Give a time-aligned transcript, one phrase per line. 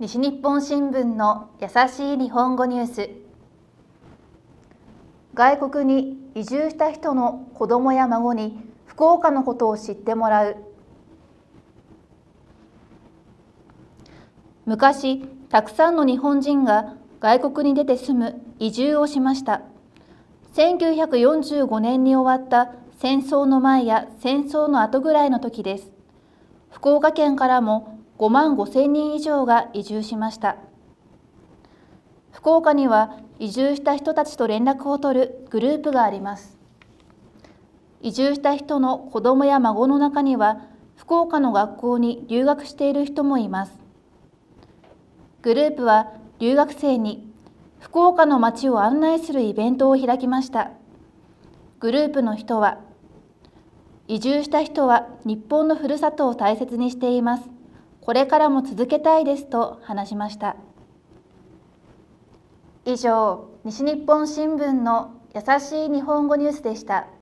[0.00, 3.10] 西日本新聞の優しい日本語ニュース。
[5.34, 10.56] 外国に移住した人の子供や孫に福岡のことを知ってもらう。
[14.66, 19.62] 昔たくさんの日本人が外国に出て住む移住をしました。
[20.54, 25.90] 1945年に終わった戦争の前や戦争の後ぐらいの時です。
[26.70, 30.56] 福岡県からも5万5千人以上が移住しました。
[32.32, 36.58] 福岡には移住した人たちと連絡を取るグループがあります。
[38.00, 40.60] 移住した人の子供や孫の中には
[40.96, 43.78] 福岡の学校に留学している人もいます。
[45.42, 47.32] グループは留学生に
[47.78, 50.72] 福岡の街を案内するイベントを開きました。
[51.78, 52.78] グループの人は
[54.08, 57.57] 移住した人は日本のふるさとを大切にしています。
[58.08, 60.56] これからも続けたいですと話しました。
[62.86, 67.08] 以上西日本新聞の優しい日本語ニュースでした。